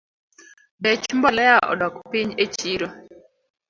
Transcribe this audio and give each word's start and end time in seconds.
Bech 0.83 1.03
mbolea 1.17 1.55
odok 1.71 1.95
piny 2.11 2.31
echiro 2.43 2.87